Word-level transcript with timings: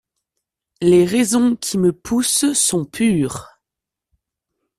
Les 0.81 1.05
raisons 1.05 1.55
qui 1.55 1.77
me 1.77 1.93
poussent 1.93 2.53
sont 2.53 2.85
pures. 2.85 3.49